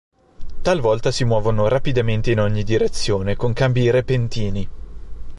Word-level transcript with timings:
Talvolta, 0.63 1.11
si 1.11 1.25
muovono 1.25 1.67
rapidamente 1.67 2.31
in 2.31 2.39
ogni 2.39 2.63
direzione, 2.63 3.35
con 3.35 3.53
cambi 3.53 3.87
repentini. 3.91 4.67